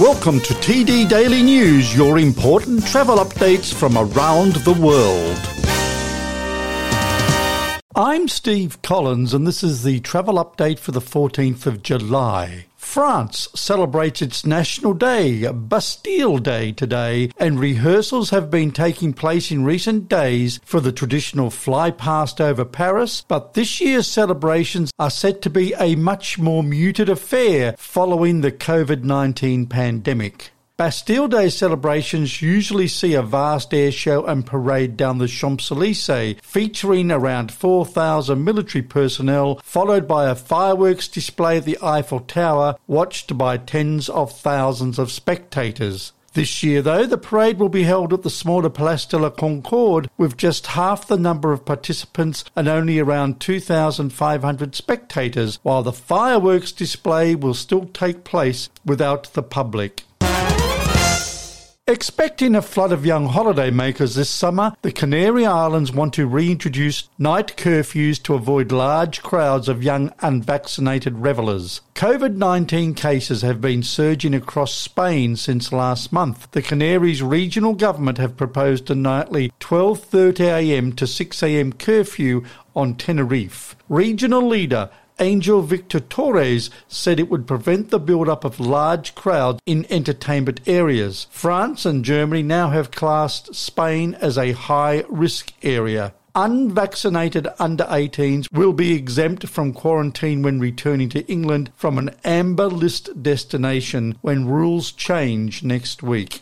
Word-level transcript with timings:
Welcome 0.00 0.40
to 0.40 0.54
TD 0.54 1.10
Daily 1.10 1.42
News, 1.42 1.94
your 1.94 2.16
important 2.16 2.86
travel 2.86 3.18
updates 3.18 3.70
from 3.70 3.98
around 3.98 4.54
the 4.54 4.72
world. 4.72 5.38
I'm 7.94 8.26
Steve 8.26 8.80
Collins, 8.80 9.34
and 9.34 9.46
this 9.46 9.62
is 9.62 9.82
the 9.82 10.00
travel 10.00 10.36
update 10.36 10.78
for 10.78 10.92
the 10.92 11.02
14th 11.02 11.66
of 11.66 11.82
July. 11.82 12.64
France 12.80 13.46
celebrates 13.54 14.20
its 14.20 14.44
National 14.44 14.94
Day, 14.94 15.46
Bastille 15.52 16.38
Day, 16.38 16.72
today, 16.72 17.30
and 17.36 17.60
rehearsals 17.60 18.30
have 18.30 18.50
been 18.50 18.72
taking 18.72 19.12
place 19.12 19.52
in 19.52 19.64
recent 19.64 20.08
days 20.08 20.58
for 20.64 20.80
the 20.80 20.90
traditional 20.90 21.50
fly 21.50 21.92
past 21.92 22.40
over 22.40 22.64
Paris, 22.64 23.24
but 23.28 23.54
this 23.54 23.80
year's 23.80 24.08
celebrations 24.08 24.90
are 24.98 25.10
set 25.10 25.40
to 25.42 25.50
be 25.50 25.72
a 25.78 25.94
much 25.94 26.38
more 26.38 26.64
muted 26.64 27.08
affair 27.08 27.76
following 27.78 28.40
the 28.40 28.50
COVID 28.50 29.04
19 29.04 29.66
pandemic. 29.66 30.50
Bastille 30.80 31.28
Day 31.28 31.50
celebrations 31.50 32.40
usually 32.40 32.88
see 32.88 33.12
a 33.12 33.20
vast 33.20 33.74
air 33.74 33.92
show 33.92 34.24
and 34.24 34.46
parade 34.46 34.96
down 34.96 35.18
the 35.18 35.28
Champs 35.28 35.70
Elysees, 35.70 36.38
featuring 36.42 37.12
around 37.12 37.52
4,000 37.52 38.42
military 38.42 38.80
personnel, 38.80 39.60
followed 39.62 40.08
by 40.08 40.30
a 40.30 40.34
fireworks 40.34 41.06
display 41.06 41.58
at 41.58 41.66
the 41.66 41.76
Eiffel 41.82 42.20
Tower, 42.20 42.76
watched 42.86 43.36
by 43.36 43.58
tens 43.58 44.08
of 44.08 44.32
thousands 44.32 44.98
of 44.98 45.12
spectators. 45.12 46.14
This 46.32 46.62
year, 46.62 46.80
though, 46.80 47.04
the 47.04 47.18
parade 47.18 47.58
will 47.58 47.68
be 47.68 47.82
held 47.82 48.14
at 48.14 48.22
the 48.22 48.30
smaller 48.30 48.70
Place 48.70 49.04
de 49.04 49.18
la 49.18 49.28
Concorde 49.28 50.08
with 50.16 50.38
just 50.38 50.68
half 50.68 51.06
the 51.06 51.18
number 51.18 51.52
of 51.52 51.66
participants 51.66 52.42
and 52.56 52.68
only 52.68 52.98
around 52.98 53.38
2,500 53.38 54.74
spectators, 54.74 55.58
while 55.62 55.82
the 55.82 55.92
fireworks 55.92 56.72
display 56.72 57.34
will 57.34 57.52
still 57.52 57.84
take 57.84 58.24
place 58.24 58.70
without 58.86 59.24
the 59.34 59.42
public. 59.42 60.04
Expecting 61.90 62.54
a 62.54 62.62
flood 62.62 62.92
of 62.92 63.04
young 63.04 63.30
holidaymakers 63.30 64.14
this 64.14 64.30
summer, 64.30 64.74
the 64.82 64.92
Canary 64.92 65.44
Islands 65.44 65.90
want 65.90 66.14
to 66.14 66.28
reintroduce 66.28 67.08
night 67.18 67.56
curfews 67.56 68.22
to 68.22 68.34
avoid 68.34 68.70
large 68.70 69.24
crowds 69.24 69.68
of 69.68 69.82
young 69.82 70.12
unvaccinated 70.20 71.18
revellers. 71.18 71.80
COVID 71.96 72.36
19 72.36 72.94
cases 72.94 73.42
have 73.42 73.60
been 73.60 73.82
surging 73.82 74.34
across 74.34 74.72
Spain 74.72 75.34
since 75.34 75.72
last 75.72 76.12
month. 76.12 76.48
The 76.52 76.62
Canaries 76.62 77.24
regional 77.24 77.74
government 77.74 78.18
have 78.18 78.36
proposed 78.36 78.88
a 78.88 78.94
nightly 78.94 79.52
12.30am 79.58 80.96
to 80.96 81.06
6am 81.06 81.76
curfew 81.76 82.44
on 82.76 82.94
Tenerife. 82.94 83.74
Regional 83.88 84.46
leader 84.46 84.90
Angel 85.20 85.60
Victor 85.60 86.00
Torres 86.00 86.70
said 86.88 87.20
it 87.20 87.28
would 87.28 87.46
prevent 87.46 87.90
the 87.90 88.00
build-up 88.00 88.42
of 88.42 88.58
large 88.58 89.14
crowds 89.14 89.60
in 89.66 89.86
entertainment 89.90 90.60
areas. 90.66 91.26
France 91.30 91.84
and 91.84 92.04
Germany 92.04 92.42
now 92.42 92.70
have 92.70 92.90
classed 92.90 93.54
Spain 93.54 94.16
as 94.20 94.38
a 94.38 94.52
high 94.52 95.04
risk 95.10 95.52
area. 95.62 96.14
Unvaccinated 96.34 97.48
under 97.58 97.84
18s 97.84 98.50
will 98.52 98.72
be 98.72 98.94
exempt 98.94 99.46
from 99.48 99.72
quarantine 99.72 100.42
when 100.42 100.60
returning 100.60 101.08
to 101.10 101.26
England 101.26 101.70
from 101.76 101.98
an 101.98 102.10
amber 102.24 102.68
list 102.68 103.22
destination 103.22 104.16
when 104.22 104.46
rules 104.46 104.90
change 104.92 105.62
next 105.62 106.02
week. 106.02 106.40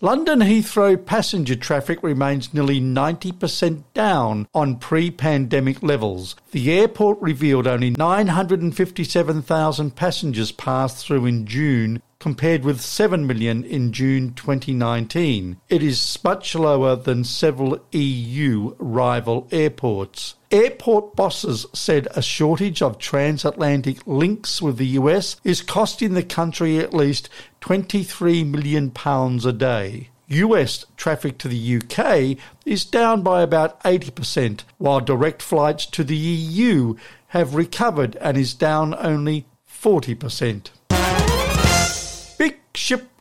London 0.00 0.40
Heathrow 0.40 1.04
passenger 1.04 1.56
traffic 1.56 2.02
remains 2.02 2.52
nearly 2.52 2.80
90% 2.80 3.84
down 3.94 4.48
on 4.54 4.76
pre 4.76 5.10
pandemic 5.10 5.82
levels. 5.82 6.36
The 6.50 6.72
airport 6.72 7.20
revealed 7.20 7.66
only 7.66 7.90
957,000 7.90 9.96
passengers 9.96 10.52
passed 10.52 11.06
through 11.06 11.26
in 11.26 11.46
June 11.46 12.02
compared 12.18 12.64
with 12.64 12.80
7 12.80 13.26
million 13.26 13.64
in 13.64 13.92
June 13.92 14.32
2019. 14.34 15.58
It 15.68 15.82
is 15.82 16.18
much 16.24 16.54
lower 16.54 16.96
than 16.96 17.24
several 17.24 17.78
EU 17.92 18.74
rival 18.78 19.46
airports. 19.52 20.34
Airport 20.54 21.16
bosses 21.16 21.66
said 21.72 22.06
a 22.14 22.22
shortage 22.22 22.80
of 22.80 22.98
transatlantic 22.98 24.06
links 24.06 24.62
with 24.62 24.76
the 24.76 24.86
US 25.00 25.34
is 25.42 25.60
costing 25.60 26.14
the 26.14 26.22
country 26.22 26.78
at 26.78 26.94
least 26.94 27.28
23 27.60 28.44
million 28.44 28.92
pounds 28.92 29.44
a 29.44 29.52
day. 29.52 30.10
US 30.28 30.86
traffic 30.96 31.38
to 31.38 31.48
the 31.48 31.78
UK 31.78 32.38
is 32.64 32.84
down 32.84 33.22
by 33.22 33.42
about 33.42 33.82
80%, 33.82 34.60
while 34.78 35.00
direct 35.00 35.42
flights 35.42 35.86
to 35.86 36.04
the 36.04 36.16
EU 36.16 36.94
have 37.30 37.56
recovered 37.56 38.14
and 38.20 38.36
is 38.36 38.54
down 38.54 38.94
only 39.00 39.46
40%. 39.68 40.70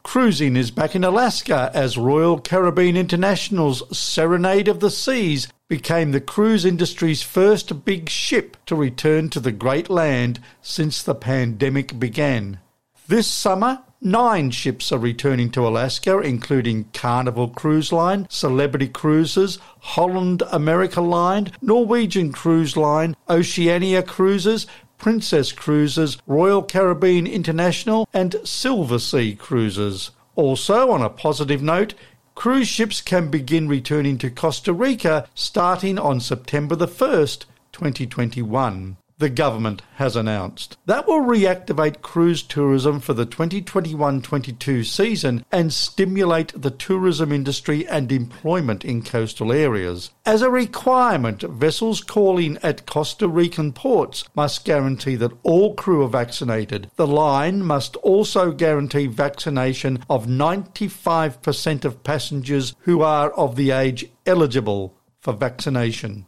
Cruising 0.03 0.57
is 0.57 0.69
back 0.69 0.95
in 0.95 1.03
Alaska 1.05 1.71
as 1.73 1.97
Royal 1.97 2.37
Caribbean 2.37 2.97
International's 2.97 3.97
Serenade 3.97 4.67
of 4.67 4.81
the 4.81 4.91
Seas 4.91 5.47
became 5.69 6.11
the 6.11 6.21
cruise 6.21 6.65
industry's 6.65 7.23
first 7.23 7.85
big 7.85 8.09
ship 8.09 8.57
to 8.65 8.75
return 8.75 9.29
to 9.29 9.39
the 9.39 9.53
Great 9.53 9.89
Land 9.89 10.39
since 10.61 11.01
the 11.01 11.15
pandemic 11.15 11.99
began. 11.99 12.59
This 13.07 13.27
summer, 13.27 13.81
nine 14.01 14.51
ships 14.51 14.91
are 14.91 14.99
returning 14.99 15.49
to 15.51 15.67
Alaska, 15.67 16.19
including 16.19 16.89
Carnival 16.93 17.47
Cruise 17.47 17.91
Line, 17.91 18.27
Celebrity 18.29 18.89
Cruises, 18.89 19.57
Holland 19.79 20.43
America 20.51 21.01
Line, 21.01 21.51
Norwegian 21.61 22.31
Cruise 22.33 22.75
Line, 22.77 23.15
Oceania 23.29 24.03
Cruises, 24.03 24.67
Princess 25.03 25.51
Cruises, 25.51 26.17
Royal 26.25 26.63
Caribbean 26.63 27.27
International, 27.27 28.07
and 28.13 28.31
Silversea 28.45 29.37
Cruises. 29.37 30.11
Also, 30.37 30.91
on 30.91 31.01
a 31.01 31.09
positive 31.09 31.61
note, 31.61 31.93
Cruise 32.35 32.69
ships 32.69 33.01
can 33.01 33.29
begin 33.29 33.67
returning 33.67 34.17
to 34.19 34.29
Costa 34.29 34.71
Rica 34.71 35.27
starting 35.35 35.99
on 35.99 36.21
September 36.21 36.77
the 36.77 36.87
1st, 36.87 37.43
2021 37.73 38.95
the 39.23 39.29
government 39.29 39.81
has 39.95 40.17
announced. 40.17 40.75
That 40.85 41.07
will 41.07 41.21
reactivate 41.21 42.01
cruise 42.01 42.43
tourism 42.43 42.99
for 42.99 43.13
the 43.13 43.25
2021 43.25 44.21
22 44.21 44.83
season 44.83 45.45
and 45.49 45.71
stimulate 45.71 46.51
the 46.61 46.69
tourism 46.69 47.31
industry 47.31 47.87
and 47.87 48.11
employment 48.11 48.83
in 48.83 49.01
coastal 49.01 49.53
areas. 49.53 50.11
As 50.25 50.41
a 50.41 50.49
requirement, 50.49 51.41
vessels 51.41 52.01
calling 52.01 52.57
at 52.61 52.85
Costa 52.85 53.29
Rican 53.29 53.71
ports 53.71 54.25
must 54.35 54.65
guarantee 54.65 55.15
that 55.15 55.31
all 55.43 55.73
crew 55.73 56.03
are 56.03 56.09
vaccinated. 56.09 56.91
The 56.97 57.07
line 57.07 57.63
must 57.63 57.95
also 57.97 58.51
guarantee 58.51 59.07
vaccination 59.07 60.03
of 60.09 60.25
95% 60.25 61.85
of 61.85 62.03
passengers 62.03 62.75
who 62.79 63.01
are 63.01 63.31
of 63.31 63.55
the 63.55 63.71
age 63.71 64.05
eligible 64.25 64.97
for 65.21 65.31
vaccination. 65.31 66.25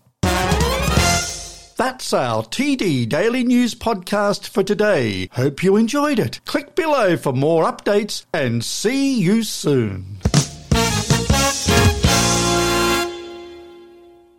That's 1.77 2.13
our 2.13 2.43
TD 2.43 3.09
Daily 3.09 3.43
News 3.43 3.75
podcast 3.75 4.47
for 4.47 4.63
today. 4.63 5.27
Hope 5.33 5.61
you 5.61 5.75
enjoyed 5.75 6.19
it. 6.19 6.39
Click 6.45 6.73
below 6.73 7.17
for 7.17 7.33
more 7.33 7.65
updates 7.65 8.23
and 8.33 8.63
see 8.63 9.19
you 9.19 9.43
soon. 9.43 10.19